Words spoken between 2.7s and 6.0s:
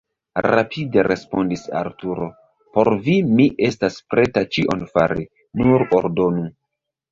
por vi mi estas preta ĉion fari, nur